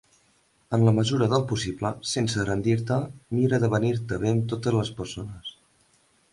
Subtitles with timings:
[0.77, 2.99] En la mesura del possible, sense rendir-te,
[3.37, 5.57] mira d'avenir-te bé amb totes les persones.